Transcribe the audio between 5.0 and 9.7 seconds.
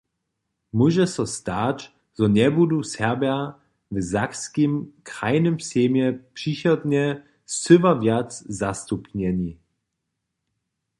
krajnym sejmje přichodnje scyła wjace zastupjeni.